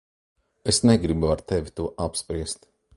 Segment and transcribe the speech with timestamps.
[0.73, 2.61] Es negribu ar tevi to apspriest.